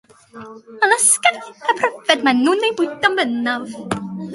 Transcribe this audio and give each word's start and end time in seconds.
Molysgiaid 0.79 1.37
a 1.69 1.77
phryfed 1.77 2.19
maen 2.27 2.43
nhw'n 2.43 2.67
eu 2.71 2.77
bwyta'n 2.83 3.17
bennaf. 3.23 3.83